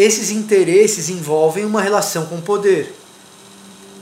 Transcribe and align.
esses 0.00 0.30
interesses 0.30 1.10
envolvem 1.10 1.62
uma 1.62 1.82
relação 1.82 2.24
com 2.24 2.36
o 2.36 2.42
poder. 2.42 2.94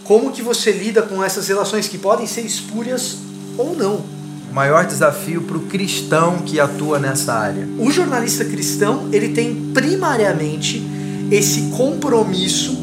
Como 0.04 0.30
que 0.30 0.40
você 0.40 0.70
lida 0.70 1.02
com 1.02 1.24
essas 1.24 1.48
relações 1.48 1.88
que 1.88 1.98
podem 1.98 2.24
ser 2.24 2.42
espúrias 2.42 3.16
ou 3.56 3.74
não? 3.74 4.04
O 4.48 4.54
maior 4.54 4.86
desafio 4.86 5.42
para 5.42 5.56
o 5.56 5.62
cristão 5.62 6.38
que 6.38 6.60
atua 6.60 7.00
nessa 7.00 7.34
área. 7.34 7.68
O 7.80 7.90
jornalista 7.90 8.44
cristão 8.44 9.08
ele 9.12 9.30
tem 9.30 9.72
primariamente 9.74 10.86
esse 11.32 11.62
compromisso 11.76 12.78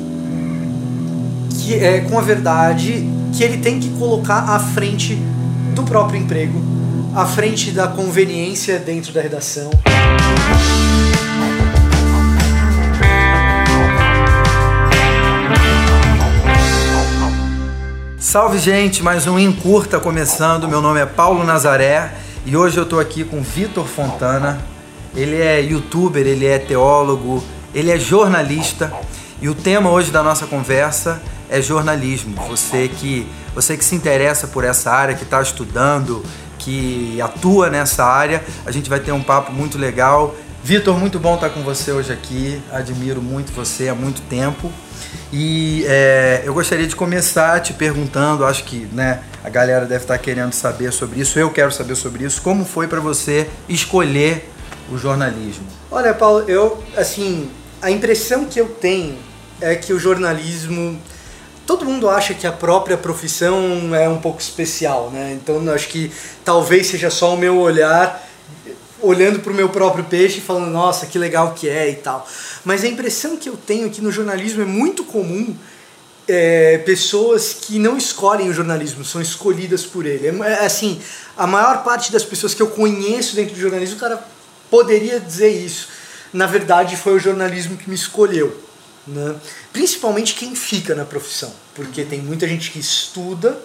que 1.62 1.74
é 1.74 2.02
com 2.02 2.20
a 2.20 2.22
verdade 2.22 3.10
que 3.34 3.44
ele 3.44 3.60
tem 3.60 3.80
que 3.80 3.90
colocar 3.92 4.50
à 4.50 4.60
frente 4.60 5.16
do 5.74 5.84
próprio 5.84 6.20
emprego, 6.20 6.62
à 7.16 7.26
frente 7.26 7.72
da 7.72 7.88
conveniência 7.88 8.78
dentro 8.78 9.14
da 9.14 9.22
redação. 9.22 9.72
Salve 18.36 18.60
gente, 18.60 19.02
mais 19.02 19.28
um 19.28 19.40
Encurta 19.40 19.98
começando. 19.98 20.68
Meu 20.68 20.82
nome 20.82 21.00
é 21.00 21.06
Paulo 21.06 21.46
Nazaré 21.46 22.14
e 22.46 22.58
hoje 22.58 22.76
eu 22.76 22.84
estou 22.84 23.00
aqui 23.00 23.24
com 23.24 23.42
Vitor 23.42 23.88
Fontana. 23.88 24.60
Ele 25.16 25.42
é 25.42 25.62
youtuber, 25.62 26.28
ele 26.28 26.46
é 26.46 26.60
teólogo, 26.60 27.42
ele 27.74 27.90
é 27.90 27.98
jornalista 27.98 28.92
e 29.42 29.48
o 29.48 29.56
tema 29.56 29.90
hoje 29.90 30.12
da 30.12 30.22
nossa 30.22 30.46
conversa 30.48 31.22
é 31.50 31.62
jornalismo. 31.62 32.36
Você 32.50 32.90
que, 32.90 33.26
você 33.54 33.78
que 33.78 33.86
se 33.86 33.96
interessa 33.96 34.48
por 34.48 34.66
essa 34.66 34.92
área, 34.92 35.16
que 35.16 35.24
está 35.24 35.42
estudando, 35.42 36.22
que 36.60 37.22
atua 37.22 37.70
nessa 37.70 38.04
área, 38.04 38.44
a 38.66 38.72
gente 38.72 38.90
vai 38.90 39.00
ter 39.00 39.14
um 39.14 39.24
papo 39.24 39.54
muito 39.54 39.78
legal. 39.78 40.36
Vitor, 40.66 40.98
muito 40.98 41.20
bom 41.20 41.36
estar 41.36 41.52
com 41.52 41.62
você 41.62 41.92
hoje 41.92 42.12
aqui. 42.12 42.60
Admiro 42.72 43.22
muito 43.22 43.52
você 43.52 43.88
há 43.88 43.94
muito 43.94 44.24
tempo. 44.24 44.72
E 45.32 45.86
é, 45.88 46.42
eu 46.44 46.56
gostaria 46.56 46.88
de 46.88 46.96
começar 46.96 47.60
te 47.60 47.72
perguntando, 47.72 48.44
acho 48.44 48.64
que 48.64 48.88
né, 48.92 49.22
a 49.44 49.50
galera 49.52 49.86
deve 49.86 50.06
estar 50.06 50.18
querendo 50.18 50.54
saber 50.54 50.92
sobre 50.92 51.22
isso, 51.22 51.38
eu 51.38 51.52
quero 51.52 51.72
saber 51.72 51.96
sobre 51.96 52.24
isso. 52.24 52.42
Como 52.42 52.66
foi 52.66 52.88
para 52.88 53.00
você 53.00 53.48
escolher 53.70 54.50
o 54.92 54.98
jornalismo? 54.98 55.68
Olha, 55.92 56.16
Paulo, 56.16 56.44
eu, 56.48 56.84
assim, 56.98 57.48
a 57.80 57.92
impressão 57.92 58.46
que 58.46 58.60
eu 58.60 58.70
tenho 58.70 59.20
é 59.62 59.76
que 59.76 59.94
o 59.94 60.00
jornalismo. 60.00 61.00
Todo 61.68 61.86
mundo 61.86 62.10
acha 62.10 62.34
que 62.34 62.48
a 62.48 62.52
própria 62.52 62.98
profissão 62.98 63.94
é 63.94 64.10
um 64.10 64.18
pouco 64.18 64.42
especial, 64.42 65.12
né? 65.12 65.38
Então 65.40 65.72
acho 65.72 65.90
que 65.90 66.12
talvez 66.44 66.88
seja 66.88 67.12
só 67.12 67.36
o 67.36 67.38
meu 67.38 67.60
olhar 67.60 68.26
olhando 69.06 69.40
para 69.40 69.52
o 69.52 69.56
meu 69.56 69.70
próprio 69.70 70.04
peixe 70.06 70.40
e 70.40 70.42
falando, 70.42 70.72
nossa, 70.72 71.06
que 71.06 71.18
legal 71.18 71.54
que 71.54 71.70
é 71.70 71.90
e 71.90 71.96
tal. 71.96 72.28
Mas 72.64 72.84
a 72.84 72.88
impressão 72.88 73.38
que 73.38 73.48
eu 73.48 73.56
tenho 73.56 73.88
é 73.88 73.90
que 73.90 74.02
no 74.02 74.12
jornalismo 74.12 74.62
é 74.62 74.66
muito 74.66 75.04
comum 75.04 75.56
é, 76.28 76.80
pessoas 76.80 77.54
que 77.54 77.78
não 77.78 77.98
escolhem 77.98 78.50
o 78.50 78.54
jornalismo, 78.54 79.06
são 79.06 79.22
escolhidas 79.22 79.86
por 79.86 80.06
ele. 80.06 80.28
É, 80.28 80.48
é, 80.50 80.66
assim, 80.66 81.00
a 81.38 81.46
maior 81.46 81.84
parte 81.84 82.12
das 82.12 82.24
pessoas 82.24 82.54
que 82.54 82.62
eu 82.62 82.68
conheço 82.68 83.36
dentro 83.36 83.54
do 83.54 83.60
jornalismo, 83.60 83.98
o 83.98 84.00
cara 84.00 84.26
poderia 84.70 85.20
dizer 85.20 85.50
isso. 85.50 85.90
Na 86.34 86.48
verdade, 86.48 86.98
foi 86.98 87.14
o 87.14 87.20
jornalismo 87.20 87.78
que 87.78 87.90
me 87.90 87.96
escolheu. 87.96 88.60
Né? 89.08 89.36
Principalmente 89.72 90.34
quem 90.34 90.56
fica 90.56 90.96
na 90.96 91.06
profissão, 91.06 91.54
porque 91.76 92.04
tem 92.04 92.20
muita 92.20 92.48
gente 92.48 92.72
que 92.72 92.80
estuda 92.80 93.58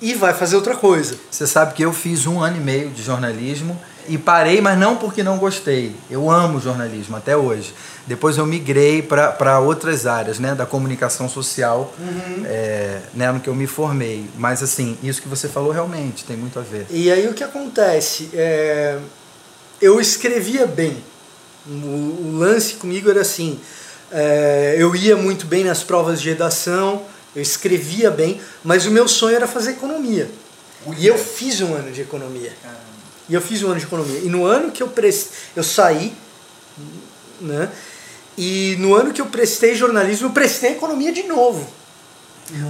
e 0.00 0.14
vai 0.14 0.32
fazer 0.32 0.56
outra 0.56 0.74
coisa. 0.74 1.16
Você 1.30 1.46
sabe 1.46 1.74
que 1.74 1.82
eu 1.82 1.92
fiz 1.92 2.26
um 2.26 2.40
ano 2.40 2.56
e 2.56 2.60
meio 2.60 2.90
de 2.90 3.02
jornalismo 3.02 3.78
e 4.08 4.16
parei, 4.16 4.60
mas 4.60 4.78
não 4.78 4.96
porque 4.96 5.22
não 5.22 5.38
gostei. 5.38 5.94
Eu 6.10 6.30
amo 6.30 6.60
jornalismo 6.60 7.16
até 7.16 7.36
hoje. 7.36 7.74
Depois 8.06 8.38
eu 8.38 8.46
migrei 8.46 9.02
para 9.02 9.60
outras 9.60 10.06
áreas, 10.06 10.38
né, 10.38 10.54
da 10.54 10.66
comunicação 10.66 11.28
social, 11.28 11.94
uhum. 11.98 12.44
é, 12.46 13.00
né, 13.14 13.30
no 13.30 13.38
que 13.38 13.48
eu 13.48 13.54
me 13.54 13.66
formei. 13.66 14.24
Mas 14.36 14.62
assim, 14.62 14.98
isso 15.02 15.22
que 15.22 15.28
você 15.28 15.48
falou 15.48 15.70
realmente 15.70 16.24
tem 16.24 16.36
muito 16.36 16.58
a 16.58 16.62
ver. 16.62 16.86
E 16.90 17.10
aí 17.10 17.28
o 17.28 17.34
que 17.34 17.44
acontece? 17.44 18.30
É, 18.34 18.98
eu 19.80 20.00
escrevia 20.00 20.66
bem. 20.66 20.96
O, 21.66 21.70
o, 21.72 22.38
lance 22.38 22.74
comigo 22.74 23.10
era 23.10 23.20
assim: 23.20 23.60
é, 24.10 24.76
eu 24.78 24.96
ia 24.96 25.16
muito 25.16 25.46
bem 25.46 25.62
nas 25.62 25.84
provas 25.84 26.20
de 26.20 26.30
redação, 26.30 27.02
eu 27.34 27.42
escrevia 27.42 28.10
bem, 28.10 28.40
mas 28.64 28.86
o 28.86 28.90
meu 28.90 29.06
sonho 29.06 29.36
era 29.36 29.46
fazer 29.46 29.72
economia. 29.72 30.30
E 30.96 31.06
eu 31.06 31.18
fiz 31.18 31.60
um 31.60 31.74
ano 31.74 31.90
de 31.92 32.00
economia. 32.00 32.52
E 33.28 33.34
eu 33.34 33.40
fiz 33.40 33.62
um 33.62 33.70
ano 33.70 33.78
de 33.78 33.86
economia. 33.86 34.20
E 34.20 34.28
no 34.28 34.44
ano 34.44 34.72
que 34.72 34.82
eu 34.82 34.88
prestei, 34.88 35.38
eu 35.54 35.62
saí, 35.62 36.12
né? 37.40 37.70
E 38.36 38.76
no 38.78 38.94
ano 38.94 39.12
que 39.12 39.20
eu 39.20 39.26
prestei 39.26 39.74
jornalismo, 39.74 40.28
eu 40.28 40.32
prestei 40.32 40.72
economia 40.72 41.12
de 41.12 41.24
novo. 41.24 41.68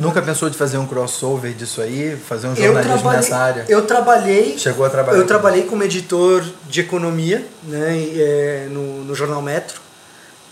Nunca 0.00 0.20
pensou 0.20 0.50
de 0.50 0.58
fazer 0.58 0.76
um 0.76 0.86
crossover 0.86 1.54
disso 1.54 1.80
aí, 1.80 2.16
fazer 2.16 2.48
um 2.48 2.56
jornalismo 2.56 3.10
nessa 3.10 3.36
área? 3.36 3.64
Eu 3.68 3.86
trabalhei. 3.86 4.58
Chegou 4.58 4.84
a 4.84 4.90
trabalhar? 4.90 5.18
Eu 5.18 5.26
trabalhei 5.26 5.62
como 5.62 5.82
editor 5.82 6.44
de 6.68 6.80
economia, 6.80 7.46
né, 7.62 7.96
é, 8.14 8.68
no, 8.70 9.04
no 9.04 9.14
jornal 9.14 9.40
Metro, 9.40 9.80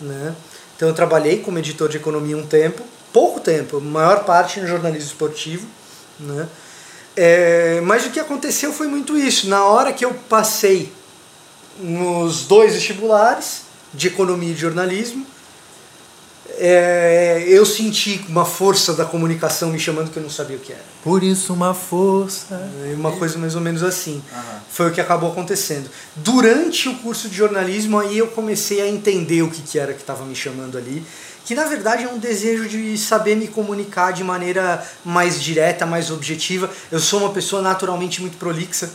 né. 0.01 0.33
Então 0.75 0.87
eu 0.87 0.95
trabalhei 0.95 1.39
como 1.39 1.59
editor 1.59 1.89
de 1.89 1.97
economia 1.97 2.35
um 2.37 2.45
tempo, 2.45 2.81
pouco 3.11 3.39
tempo, 3.39 3.79
maior 3.81 4.23
parte 4.23 4.59
no 4.59 4.67
jornalismo 4.67 5.07
esportivo, 5.07 5.67
né. 6.19 6.47
É, 7.15 7.81
mas 7.81 8.05
o 8.05 8.11
que 8.11 8.19
aconteceu 8.19 8.71
foi 8.71 8.87
muito 8.87 9.17
isso. 9.17 9.49
Na 9.49 9.65
hora 9.65 9.91
que 9.91 10.05
eu 10.05 10.13
passei 10.13 10.91
nos 11.79 12.45
dois 12.45 12.73
vestibulares, 12.73 13.63
de 13.93 14.07
economia 14.07 14.51
e 14.51 14.53
de 14.53 14.61
jornalismo, 14.61 15.25
é, 16.57 17.45
eu 17.47 17.65
senti 17.65 18.25
uma 18.27 18.43
força 18.43 18.93
da 18.93 19.05
comunicação 19.05 19.69
me 19.69 19.79
chamando 19.79 20.11
que 20.11 20.17
eu 20.17 20.23
não 20.23 20.29
sabia 20.29 20.57
o 20.57 20.59
que 20.59 20.73
era. 20.73 20.83
Por 21.03 21.23
isso 21.23 21.53
uma 21.53 21.73
força. 21.73 22.69
É 22.85 22.93
uma 22.95 23.13
coisa 23.13 23.37
mais 23.37 23.55
ou 23.55 23.61
menos 23.61 23.81
assim. 23.81 24.15
Uhum. 24.31 24.59
Foi 24.69 24.89
o 24.89 24.91
que 24.91 24.99
acabou 24.99 25.31
acontecendo. 25.31 25.89
Durante 26.15 26.89
o 26.89 26.95
curso 26.95 27.29
de 27.29 27.35
jornalismo 27.35 27.97
aí 27.97 28.17
eu 28.17 28.27
comecei 28.27 28.81
a 28.81 28.87
entender 28.87 29.41
o 29.41 29.49
que, 29.49 29.61
que 29.61 29.79
era 29.79 29.93
que 29.93 30.01
estava 30.01 30.25
me 30.25 30.35
chamando 30.35 30.77
ali 30.77 31.03
que 31.45 31.55
na 31.55 31.65
verdade 31.65 32.03
é 32.03 32.07
um 32.07 32.17
desejo 32.17 32.67
de 32.67 32.97
saber 32.97 33.35
me 33.35 33.47
comunicar 33.47 34.13
de 34.13 34.23
maneira 34.23 34.85
mais 35.03 35.41
direta, 35.41 35.85
mais 35.85 36.11
objetiva. 36.11 36.69
Eu 36.91 36.99
sou 36.99 37.21
uma 37.21 37.29
pessoa 37.31 37.61
naturalmente 37.61 38.21
muito 38.21 38.37
prolixa 38.37 38.89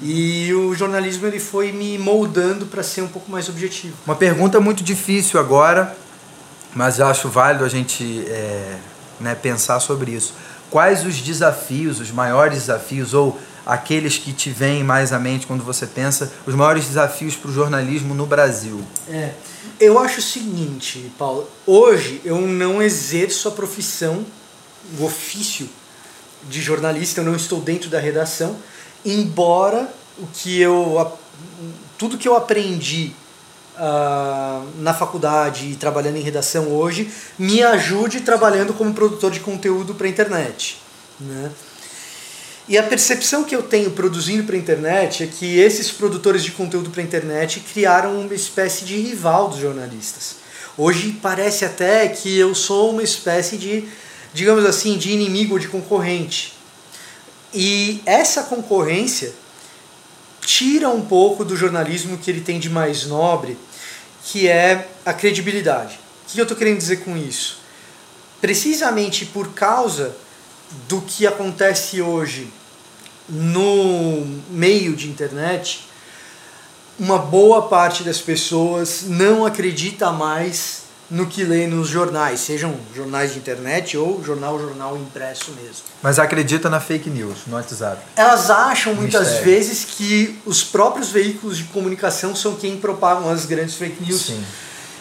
e 0.00 0.52
o 0.54 0.74
jornalismo 0.74 1.26
ele 1.26 1.40
foi 1.40 1.72
me 1.72 1.98
moldando 1.98 2.66
para 2.66 2.82
ser 2.82 3.02
um 3.02 3.08
pouco 3.08 3.30
mais 3.30 3.48
objetivo. 3.48 3.94
Uma 4.06 4.16
pergunta 4.16 4.60
muito 4.60 4.82
difícil 4.82 5.40
agora, 5.40 5.96
mas 6.74 7.00
acho 7.00 7.28
válido 7.28 7.64
a 7.64 7.68
gente 7.68 8.24
é, 8.28 8.76
né, 9.20 9.34
pensar 9.34 9.80
sobre 9.80 10.12
isso. 10.12 10.34
Quais 10.70 11.04
os 11.04 11.16
desafios, 11.20 11.98
os 11.98 12.10
maiores 12.10 12.58
desafios 12.58 13.14
ou 13.14 13.38
aqueles 13.68 14.16
que 14.16 14.32
te 14.32 14.48
vêm 14.48 14.82
mais 14.82 15.12
à 15.12 15.18
mente 15.18 15.46
quando 15.46 15.62
você 15.62 15.86
pensa 15.86 16.32
os 16.46 16.54
maiores 16.54 16.86
desafios 16.86 17.36
para 17.36 17.50
o 17.50 17.52
jornalismo 17.52 18.14
no 18.14 18.24
Brasil? 18.24 18.80
É. 19.10 19.32
Eu 19.78 19.98
acho 19.98 20.20
o 20.20 20.22
seguinte, 20.22 21.12
Paulo. 21.18 21.46
Hoje 21.66 22.22
eu 22.24 22.40
não 22.40 22.82
exerço 22.82 23.46
a 23.46 23.50
profissão, 23.50 24.24
o 24.98 25.04
ofício 25.04 25.68
de 26.48 26.62
jornalista. 26.62 27.20
Eu 27.20 27.24
não 27.24 27.36
estou 27.36 27.60
dentro 27.60 27.90
da 27.90 28.00
redação, 28.00 28.56
embora 29.04 29.92
o 30.18 30.26
que 30.26 30.58
eu 30.58 31.12
tudo 31.98 32.16
que 32.16 32.26
eu 32.26 32.34
aprendi 32.34 33.12
uh, 33.76 34.66
na 34.78 34.94
faculdade 34.94 35.72
e 35.72 35.76
trabalhando 35.76 36.16
em 36.16 36.22
redação 36.22 36.68
hoje 36.68 37.12
me 37.38 37.62
ajude 37.62 38.20
trabalhando 38.20 38.72
como 38.72 38.94
produtor 38.94 39.30
de 39.30 39.40
conteúdo 39.40 39.94
para 39.94 40.06
a 40.06 40.10
internet, 40.10 40.80
né? 41.20 41.50
E 42.68 42.76
a 42.76 42.82
percepção 42.82 43.44
que 43.44 43.56
eu 43.56 43.62
tenho 43.62 43.92
produzindo 43.92 44.44
para 44.44 44.54
a 44.54 44.58
internet 44.58 45.24
é 45.24 45.26
que 45.26 45.58
esses 45.58 45.90
produtores 45.90 46.44
de 46.44 46.50
conteúdo 46.50 46.90
para 46.90 47.00
a 47.00 47.04
internet 47.04 47.60
criaram 47.60 48.20
uma 48.20 48.34
espécie 48.34 48.84
de 48.84 48.94
rival 48.94 49.48
dos 49.48 49.58
jornalistas. 49.58 50.36
Hoje 50.76 51.18
parece 51.22 51.64
até 51.64 52.06
que 52.08 52.38
eu 52.38 52.54
sou 52.54 52.90
uma 52.90 53.02
espécie 53.02 53.56
de, 53.56 53.88
digamos 54.34 54.66
assim, 54.66 54.98
de 54.98 55.10
inimigo 55.10 55.54
ou 55.54 55.58
de 55.58 55.66
concorrente. 55.66 56.52
E 57.54 58.02
essa 58.04 58.42
concorrência 58.42 59.32
tira 60.42 60.90
um 60.90 61.00
pouco 61.00 61.46
do 61.46 61.56
jornalismo 61.56 62.18
que 62.18 62.30
ele 62.30 62.42
tem 62.42 62.58
de 62.58 62.68
mais 62.68 63.06
nobre, 63.06 63.56
que 64.24 64.46
é 64.46 64.86
a 65.06 65.14
credibilidade. 65.14 65.98
O 66.26 66.30
que 66.30 66.38
eu 66.38 66.42
estou 66.42 66.56
querendo 66.56 66.76
dizer 66.76 66.98
com 66.98 67.16
isso? 67.16 67.60
Precisamente 68.42 69.24
por 69.24 69.54
causa 69.54 70.14
do 70.86 71.00
que 71.00 71.26
acontece 71.26 72.02
hoje 72.02 72.57
no 73.28 74.26
meio 74.50 74.96
de 74.96 75.08
internet, 75.08 75.88
uma 76.98 77.18
boa 77.18 77.62
parte 77.68 78.02
das 78.02 78.20
pessoas 78.20 79.04
não 79.06 79.44
acredita 79.44 80.10
mais 80.10 80.88
no 81.10 81.26
que 81.26 81.42
lê 81.42 81.66
nos 81.66 81.88
jornais, 81.88 82.40
sejam 82.40 82.74
jornais 82.94 83.32
de 83.32 83.38
internet 83.38 83.96
ou 83.96 84.22
jornal 84.22 84.58
jornal 84.60 84.96
impresso 84.96 85.52
mesmo. 85.52 85.84
Mas 86.02 86.18
acredita 86.18 86.68
na 86.68 86.80
fake 86.80 87.08
news 87.08 87.38
no 87.46 87.56
WhatsApp? 87.56 88.02
Elas 88.14 88.50
acham 88.50 88.94
muitas 88.94 89.22
Mistério. 89.22 89.44
vezes 89.44 89.84
que 89.84 90.38
os 90.44 90.62
próprios 90.62 91.10
veículos 91.10 91.56
de 91.56 91.64
comunicação 91.64 92.36
são 92.36 92.56
quem 92.56 92.76
propagam 92.76 93.30
as 93.30 93.46
grandes 93.46 93.74
fake 93.74 94.04
news. 94.04 94.26
Sim. 94.26 94.44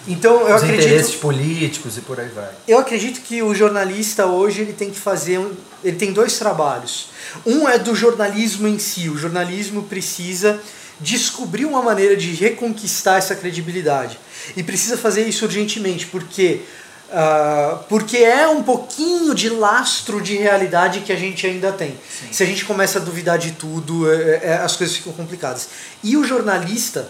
Então 0.07 0.48
eu 0.48 0.56
Os 0.56 0.63
acredito. 0.63 0.86
interesses 0.86 1.15
políticos 1.15 1.98
e 1.98 2.01
por 2.01 2.19
aí 2.19 2.30
vai. 2.30 2.50
Eu 2.68 2.80
acredito 2.80 3.21
que 3.21 3.44
o 3.44 3.54
jornalista 3.54 4.25
hoje 4.25 4.62
ele 4.62 4.74
tem 4.74 4.89
que 4.89 5.00
fazer 5.00 5.39
um, 5.39 5.51
ele 5.83 5.98
tem 5.98 6.13
dois 6.13 6.38
trabalhos. 6.39 7.09
Um 7.45 7.68
é 7.68 7.77
do 7.77 7.94
jornalismo 7.94 8.68
em 8.68 8.80
si. 8.80 9.09
O 9.09 9.18
jornalismo 9.18 9.83
precisa 9.83 10.59
descobrir 11.00 11.65
uma 11.65 11.81
maneira 11.81 12.15
de 12.15 12.31
reconquistar 12.33 13.18
essa 13.18 13.36
credibilidade 13.36 14.18
e 14.56 14.63
precisa 14.63 14.98
fazer 14.98 15.27
isso 15.27 15.45
urgentemente 15.45 16.07
porque 16.07 16.62
uh, 17.09 17.77
porque 17.89 18.18
é 18.18 18.48
um 18.48 18.63
pouquinho 18.63 19.33
de 19.36 19.50
lastro 19.50 20.21
de 20.21 20.38
realidade 20.38 21.01
que 21.01 21.12
a 21.12 21.15
gente 21.15 21.45
ainda 21.45 21.71
tem. 21.71 21.92
Sim. 21.92 22.27
Se 22.31 22.44
a 22.44 22.45
gente 22.45 22.65
começa 22.65 23.00
a 23.00 23.01
duvidar 23.01 23.38
de 23.38 23.51
tudo, 23.51 24.12
é, 24.12 24.39
é, 24.44 24.54
as 24.63 24.75
coisas 24.75 24.95
ficam 24.95 25.13
complicadas. 25.13 25.69
E 26.04 26.18
o 26.18 26.24
jornalista, 26.24 27.09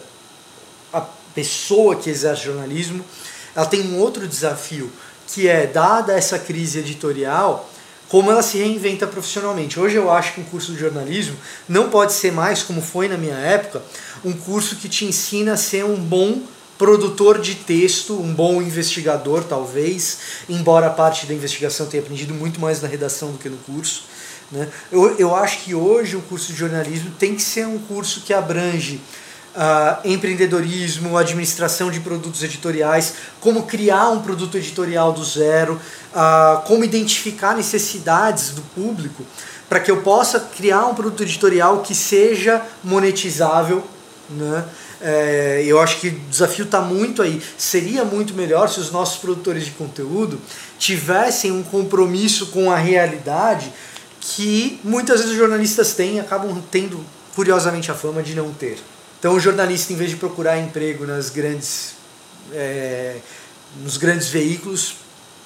pessoa 1.38 1.95
que 1.95 2.10
exerce 2.10 2.45
jornalismo, 2.45 3.06
ela 3.56 3.68
tem 3.68 3.81
um 3.81 4.00
outro 4.00 4.28
desafio, 4.28 4.92
que 5.28 5.48
é, 5.48 5.68
dada 5.68 6.13
essa 6.13 6.39
crise 6.39 6.80
editorial, 6.80 7.69
como 8.10 8.31
ela 8.31 8.42
se 8.42 8.57
reinventa 8.57 9.06
profissionalmente. 9.06 9.80
Hoje 9.80 9.98
eu 9.98 10.10
acho 10.10 10.34
que 10.34 10.42
um 10.42 10.45
curso 10.45 10.72
de 10.72 10.80
jornalismo 10.80 11.38
não 11.69 11.92
pode 11.92 12.13
ser 12.13 12.31
mais, 12.31 12.63
como 12.63 12.81
foi 12.81 13.07
na 13.07 13.18
minha 13.18 13.36
época, 13.36 13.84
um 14.25 14.34
curso 14.34 14.78
que 14.78 14.89
te 14.89 15.06
ensina 15.06 15.54
a 15.54 15.57
ser 15.57 15.86
um 15.86 15.95
bom 15.95 16.42
produtor 16.75 17.40
de 17.40 17.54
texto, 17.54 18.19
um 18.19 18.33
bom 18.33 18.60
investigador, 18.60 19.44
talvez, 19.44 20.18
embora 20.50 20.88
a 20.88 20.92
parte 20.92 21.28
da 21.28 21.36
investigação 21.36 21.86
tenha 21.86 22.01
aprendido 22.01 22.33
muito 22.33 22.60
mais 22.60 22.81
na 22.81 22.88
redação 22.88 23.31
do 23.31 23.38
que 23.38 23.48
no 23.50 23.57
curso. 23.57 24.06
Né? 24.51 24.68
Eu, 24.92 25.16
eu 25.19 25.36
acho 25.36 25.60
que 25.60 25.75
hoje 25.75 26.16
o 26.16 26.22
curso 26.22 26.51
de 26.51 26.57
jornalismo 26.57 27.12
tem 27.19 27.36
que 27.36 27.44
ser 27.44 27.68
um 27.68 27.78
curso 27.78 28.22
que 28.22 28.33
abrange 28.33 29.00
uh, 29.55 30.07
empreendedorismo, 30.07 31.17
administração 31.17 31.89
de 31.89 31.99
produtos 31.99 32.44
editoriais, 32.44 33.13
como 33.39 33.63
criar 33.63 34.09
um 34.09 34.21
produto 34.21 34.57
editorial 34.57 35.11
do 35.11 35.23
zero, 35.23 35.79
uh, 36.13 36.61
como 36.63 36.83
identificar 36.83 37.55
necessidades 37.55 38.51
do 38.51 38.61
público 38.61 39.23
para 39.69 39.79
que 39.79 39.91
eu 39.91 40.01
possa 40.01 40.39
criar 40.39 40.85
um 40.88 40.95
produto 40.95 41.23
editorial 41.23 41.81
que 41.81 41.94
seja 41.94 42.61
monetizável. 42.83 43.83
Né? 44.29 44.65
É, 44.99 45.63
eu 45.65 45.79
acho 45.79 45.99
que 45.99 46.07
o 46.07 46.19
desafio 46.29 46.65
está 46.65 46.81
muito 46.81 47.21
aí. 47.21 47.41
Seria 47.57 48.03
muito 48.03 48.33
melhor 48.33 48.69
se 48.69 48.79
os 48.79 48.91
nossos 48.91 49.17
produtores 49.17 49.65
de 49.65 49.71
conteúdo 49.71 50.39
tivessem 50.79 51.51
um 51.51 51.63
compromisso 51.63 52.47
com 52.47 52.71
a 52.71 52.77
realidade 52.77 53.71
que 54.19 54.79
muitas 54.83 55.19
vezes 55.19 55.33
os 55.33 55.38
jornalistas 55.38 55.94
têm 55.94 56.19
acabam 56.19 56.61
tendo 56.71 57.03
curiosamente 57.35 57.91
a 57.91 57.94
fama 57.94 58.23
de 58.23 58.35
não 58.35 58.51
ter. 58.53 58.77
Então 59.19 59.34
o 59.34 59.40
jornalista, 59.40 59.94
em 59.94 59.96
vez 59.96 60.12
de 60.12 60.16
procurar 60.16 60.60
emprego 60.60 61.06
nas 61.06 61.30
grandes, 61.30 61.96
é, 62.54 63.18
nos 63.81 63.98
grandes 63.98 64.30
veículos, 64.30 64.98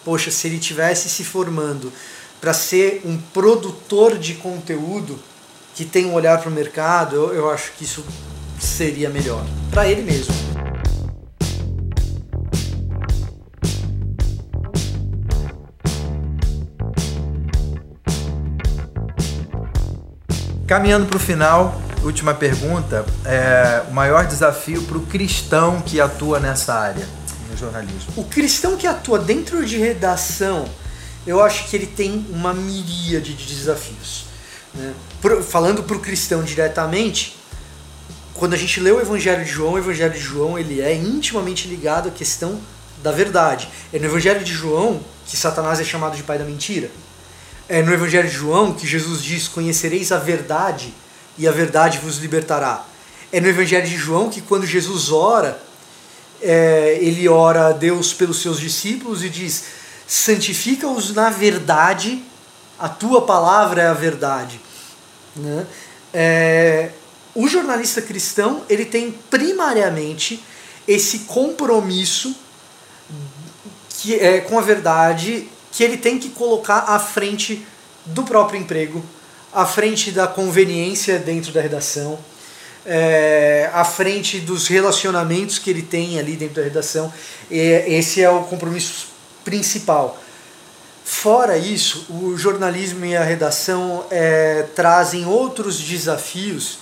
poxa, 0.04 0.30
se 0.30 0.48
ele 0.48 0.60
tivesse 0.60 1.10
se 1.10 1.24
formando 1.24 1.92
para 2.42 2.54
ser 2.54 3.02
um 3.06 3.18
produtor 3.18 4.18
de 4.18 4.34
conteúdo 4.36 5.18
que 5.74 5.86
tem 5.86 6.06
um 6.06 6.14
olhar 6.14 6.40
para 6.40 6.50
o 6.50 6.52
mercado, 6.52 7.16
eu, 7.16 7.34
eu 7.34 7.50
acho 7.50 7.72
que 7.74 7.86
isso 7.86 8.04
seria 8.60 9.10
melhor 9.10 9.46
para 9.70 9.88
ele 9.88 10.02
mesmo. 10.02 10.34
Caminhando 20.68 21.06
para 21.06 21.18
o 21.18 21.20
final, 21.20 21.82
última 22.04 22.34
pergunta, 22.34 23.06
é, 23.26 23.84
o 23.90 23.94
maior 23.94 24.26
desafio 24.26 24.82
para 24.84 24.98
o 24.98 25.06
cristão 25.06 25.82
que 25.82 26.00
atua 26.02 26.40
nessa 26.40 26.74
área, 26.74 27.08
no 27.50 27.58
jornalismo? 27.58 28.14
O 28.16 28.24
cristão 28.24 28.76
que 28.76 28.88
atua 28.88 29.20
dentro 29.20 29.66
de 29.66 29.78
redação, 29.78 30.68
eu 31.26 31.42
acho 31.42 31.68
que 31.68 31.76
ele 31.76 31.88
tem 31.88 32.26
uma 32.30 32.54
miríade 32.54 33.34
de 33.34 33.46
desafios. 33.46 34.26
Né? 34.74 34.94
Falando 35.48 35.84
para 35.84 35.96
o 35.96 36.00
cristão 36.00 36.44
diretamente, 36.44 37.38
quando 38.34 38.54
a 38.54 38.58
gente 38.58 38.80
lê 38.80 38.92
o 38.92 39.00
Evangelho 39.00 39.44
de 39.44 39.52
João, 39.52 39.74
o 39.74 39.78
Evangelho 39.78 40.14
de 40.14 40.20
João 40.20 40.58
ele 40.58 40.82
é 40.82 40.96
intimamente 40.96 41.68
ligado 41.68 42.10
à 42.10 42.12
questão 42.12 42.60
da 43.04 43.12
verdade. 43.12 43.70
É 43.94 44.00
no 44.00 44.06
Evangelho 44.06 44.44
de 44.44 44.54
João 44.54 45.02
que 45.28 45.38
Satanás 45.38 45.80
é 45.80 45.84
chamado 45.84 46.16
de 46.16 46.24
pai 46.24 46.40
da 46.40 46.46
mentira. 46.46 46.90
É 47.70 47.82
no 47.82 47.94
Evangelho 47.94 48.28
de 48.28 48.34
João 48.34 48.74
que 48.74 48.88
Jesus 48.88 49.22
diz: 49.22 49.48
Conhecereis 49.48 50.12
a 50.12 50.18
verdade 50.18 50.94
e 51.38 51.48
a 51.48 51.52
verdade 51.52 51.98
vos 52.00 52.18
libertará. 52.18 52.86
É 53.32 53.40
no 53.40 53.48
Evangelho 53.48 53.88
de 53.88 53.96
João 53.96 54.30
que 54.30 54.42
quando 54.42 54.66
Jesus 54.66 55.12
ora, 55.12 55.62
é, 56.42 56.98
ele 57.02 57.28
ora 57.28 57.68
a 57.68 57.72
Deus 57.72 58.14
pelos 58.14 58.42
seus 58.42 58.60
discípulos 58.60 59.24
e 59.24 59.30
diz: 59.30 59.66
santifica-os 60.08 61.14
na 61.14 61.30
verdade, 61.30 62.24
a 62.78 62.90
tua 62.90 63.22
palavra 63.22 63.82
é 63.82 63.88
a 63.88 63.94
verdade. 63.94 64.60
Né? 65.36 65.66
É, 66.14 66.90
o 67.34 67.48
jornalista 67.48 68.02
cristão 68.02 68.64
ele 68.70 68.84
tem 68.84 69.12
primariamente 69.30 70.44
esse 70.88 71.20
compromisso 71.20 72.36
que 73.90 74.16
é 74.16 74.42
com 74.42 74.58
a 74.58 74.62
verdade 74.62 75.48
que 75.72 75.84
ele 75.84 75.96
tem 75.96 76.20
que 76.20 76.30
colocar 76.30 76.80
à 76.88 77.00
frente 77.00 77.66
do 78.06 78.24
próprio 78.24 78.60
emprego, 78.60 79.04
à 79.54 79.66
frente 79.66 80.12
da 80.12 80.28
conveniência 80.28 81.20
dentro 81.20 81.52
da 81.52 81.62
redação, 81.62 82.18
é, 82.86 83.70
à 83.74 83.84
frente 83.84 84.40
dos 84.40 84.68
relacionamentos 84.68 85.60
que 85.60 85.70
ele 85.70 85.82
tem 85.82 86.20
ali 86.20 86.36
dentro 86.36 86.56
da 86.56 86.64
redação. 86.64 87.12
Esse 87.50 88.22
é 88.22 88.30
o 88.30 88.44
compromisso 88.44 89.08
principal. 89.44 90.20
Fora 91.04 91.58
isso, 91.58 92.06
o 92.10 92.38
jornalismo 92.38 93.06
e 93.06 93.16
a 93.16 93.24
redação 93.24 94.06
é, 94.10 94.66
trazem 94.76 95.26
outros 95.26 95.80
desafios 95.80 96.80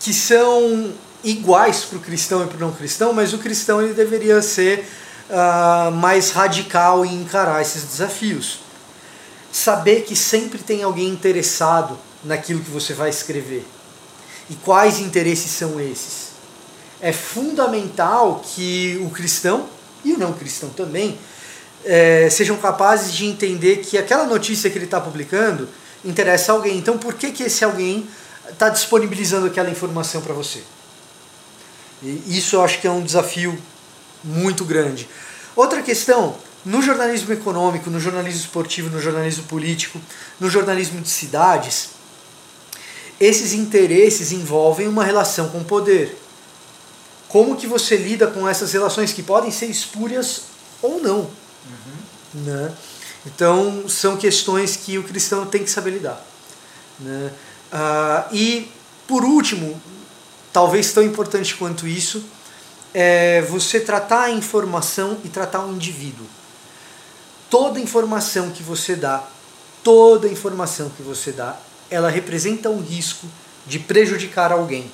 que 0.00 0.12
são 0.12 0.92
iguais 1.22 1.84
para 1.84 1.98
o 1.98 2.00
cristão 2.00 2.42
e 2.42 2.46
para 2.48 2.56
o 2.56 2.60
não 2.60 2.72
cristão, 2.72 3.12
mas 3.12 3.32
o 3.32 3.38
cristão 3.38 3.80
ele 3.80 3.94
deveria 3.94 4.42
ser 4.42 4.84
uh, 5.30 5.92
mais 5.92 6.32
radical 6.32 7.06
em 7.06 7.22
encarar 7.22 7.62
esses 7.62 7.84
desafios 7.84 8.58
saber 9.52 10.02
que 10.02 10.16
sempre 10.16 10.58
tem 10.58 10.82
alguém 10.82 11.08
interessado 11.08 11.98
naquilo 12.24 12.60
que 12.60 12.70
você 12.70 12.94
vai 12.94 13.10
escrever. 13.10 13.64
E 14.48 14.54
quais 14.54 14.98
interesses 14.98 15.50
são 15.50 15.78
esses? 15.78 16.32
É 17.00 17.12
fundamental 17.12 18.42
que 18.44 18.98
o 19.04 19.10
cristão 19.10 19.68
e 20.04 20.14
o 20.14 20.18
não 20.18 20.32
cristão 20.32 20.70
também 20.70 21.18
é, 21.84 22.28
sejam 22.30 22.56
capazes 22.56 23.12
de 23.12 23.26
entender 23.26 23.78
que 23.78 23.98
aquela 23.98 24.24
notícia 24.24 24.70
que 24.70 24.78
ele 24.78 24.86
está 24.86 25.00
publicando 25.00 25.68
interessa 26.04 26.52
a 26.52 26.54
alguém. 26.54 26.78
Então, 26.78 26.96
por 26.96 27.14
que, 27.14 27.30
que 27.30 27.42
esse 27.42 27.64
alguém 27.64 28.06
está 28.48 28.68
disponibilizando 28.68 29.46
aquela 29.46 29.70
informação 29.70 30.20
para 30.20 30.32
você? 30.32 30.62
E 32.02 32.38
isso 32.38 32.56
eu 32.56 32.64
acho 32.64 32.80
que 32.80 32.86
é 32.86 32.90
um 32.90 33.02
desafio 33.02 33.56
muito 34.24 34.64
grande. 34.64 35.08
Outra 35.54 35.82
questão 35.82 36.36
no 36.64 36.80
jornalismo 36.80 37.32
econômico, 37.32 37.90
no 37.90 37.98
jornalismo 37.98 38.40
esportivo, 38.40 38.88
no 38.88 39.00
jornalismo 39.00 39.44
político, 39.44 40.00
no 40.38 40.48
jornalismo 40.48 41.00
de 41.00 41.08
cidades, 41.08 41.90
esses 43.18 43.52
interesses 43.52 44.32
envolvem 44.32 44.86
uma 44.86 45.04
relação 45.04 45.48
com 45.48 45.58
o 45.58 45.64
poder. 45.64 46.18
Como 47.28 47.56
que 47.56 47.66
você 47.66 47.96
lida 47.96 48.26
com 48.26 48.48
essas 48.48 48.72
relações 48.72 49.12
que 49.12 49.22
podem 49.22 49.50
ser 49.50 49.66
espúrias 49.66 50.42
ou 50.80 51.00
não? 51.00 51.18
Uhum. 51.20 52.42
Né? 52.44 52.72
Então, 53.26 53.88
são 53.88 54.16
questões 54.16 54.76
que 54.76 54.98
o 54.98 55.02
cristão 55.02 55.46
tem 55.46 55.64
que 55.64 55.70
saber 55.70 55.92
lidar. 55.92 56.24
Né? 56.98 57.32
Uh, 57.72 58.34
e, 58.34 58.72
por 59.06 59.24
último, 59.24 59.80
talvez 60.52 60.92
tão 60.92 61.02
importante 61.02 61.54
quanto 61.54 61.86
isso, 61.86 62.24
é 62.92 63.40
você 63.42 63.80
tratar 63.80 64.24
a 64.24 64.30
informação 64.30 65.18
e 65.24 65.28
tratar 65.28 65.64
o 65.64 65.72
indivíduo 65.72 66.26
toda 67.52 67.78
informação 67.78 68.50
que 68.50 68.62
você 68.62 68.96
dá, 68.96 69.22
toda 69.84 70.26
informação 70.26 70.88
que 70.88 71.02
você 71.02 71.30
dá, 71.32 71.54
ela 71.90 72.08
representa 72.08 72.70
um 72.70 72.80
risco 72.80 73.26
de 73.66 73.78
prejudicar 73.78 74.50
alguém. 74.50 74.90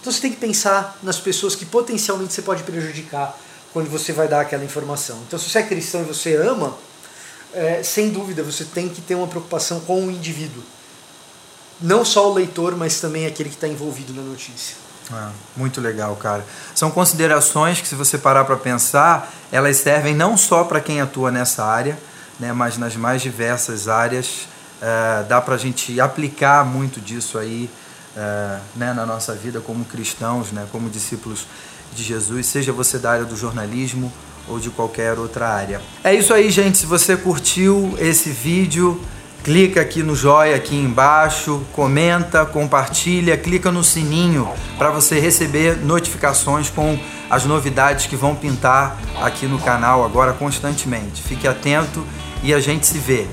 Então 0.00 0.12
você 0.12 0.20
tem 0.20 0.30
que 0.30 0.36
pensar 0.36 0.96
nas 1.02 1.18
pessoas 1.18 1.56
que 1.56 1.66
potencialmente 1.66 2.32
você 2.32 2.42
pode 2.42 2.62
prejudicar 2.62 3.36
quando 3.72 3.90
você 3.90 4.12
vai 4.12 4.28
dar 4.28 4.42
aquela 4.42 4.64
informação. 4.64 5.18
Então 5.26 5.36
se 5.36 5.50
você 5.50 5.58
é 5.58 5.62
cristão 5.64 6.02
e 6.02 6.04
você 6.04 6.36
ama, 6.36 6.78
é, 7.52 7.82
sem 7.82 8.10
dúvida 8.10 8.44
você 8.44 8.64
tem 8.64 8.88
que 8.88 9.00
ter 9.00 9.16
uma 9.16 9.26
preocupação 9.26 9.80
com 9.80 10.06
o 10.06 10.12
indivíduo. 10.12 10.62
Não 11.80 12.04
só 12.04 12.30
o 12.30 12.32
leitor, 12.32 12.76
mas 12.76 13.00
também 13.00 13.26
aquele 13.26 13.48
que 13.48 13.56
está 13.56 13.66
envolvido 13.66 14.14
na 14.14 14.22
notícia. 14.22 14.76
Ah, 15.12 15.30
muito 15.56 15.80
legal, 15.80 16.14
cara. 16.16 16.44
São 16.74 16.90
considerações 16.90 17.80
que, 17.80 17.88
se 17.88 17.94
você 17.94 18.16
parar 18.16 18.44
para 18.44 18.56
pensar, 18.56 19.32
elas 19.50 19.76
servem 19.78 20.14
não 20.14 20.36
só 20.36 20.64
para 20.64 20.80
quem 20.80 21.00
atua 21.00 21.30
nessa 21.30 21.64
área, 21.64 21.98
né, 22.38 22.52
mas 22.52 22.78
nas 22.78 22.96
mais 22.96 23.20
diversas 23.20 23.88
áreas. 23.88 24.48
É, 24.80 25.24
dá 25.24 25.40
para 25.40 25.56
a 25.56 25.58
gente 25.58 26.00
aplicar 26.00 26.64
muito 26.64 27.00
disso 27.00 27.38
aí 27.38 27.68
é, 28.16 28.58
né, 28.74 28.94
na 28.94 29.04
nossa 29.04 29.34
vida 29.34 29.60
como 29.60 29.84
cristãos, 29.84 30.52
né, 30.52 30.66
como 30.72 30.88
discípulos 30.88 31.46
de 31.92 32.02
Jesus, 32.02 32.46
seja 32.46 32.72
você 32.72 32.98
da 32.98 33.10
área 33.10 33.24
do 33.24 33.36
jornalismo 33.36 34.12
ou 34.48 34.58
de 34.58 34.70
qualquer 34.70 35.18
outra 35.18 35.48
área. 35.48 35.80
É 36.02 36.14
isso 36.14 36.32
aí, 36.32 36.50
gente. 36.50 36.78
Se 36.78 36.86
você 36.86 37.16
curtiu 37.16 37.94
esse 37.98 38.30
vídeo, 38.30 39.00
clica 39.42 39.80
aqui 39.80 40.02
no 40.02 40.14
joia 40.14 40.56
aqui 40.56 40.76
embaixo, 40.76 41.62
comenta, 41.72 42.44
compartilha, 42.44 43.36
clica 43.36 43.70
no 43.70 43.82
sininho 43.82 44.48
para 44.78 44.90
você 44.90 45.18
receber 45.18 45.76
notificações 45.76 46.68
com 46.70 46.98
as 47.28 47.44
novidades 47.44 48.06
que 48.06 48.16
vão 48.16 48.34
pintar 48.34 48.98
aqui 49.22 49.46
no 49.46 49.58
canal 49.58 50.04
agora 50.04 50.32
constantemente. 50.32 51.22
Fique 51.22 51.46
atento 51.46 52.04
e 52.42 52.52
a 52.52 52.60
gente 52.60 52.86
se 52.86 52.98
vê. 52.98 53.26